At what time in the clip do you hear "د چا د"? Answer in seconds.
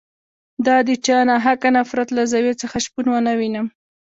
0.65-1.25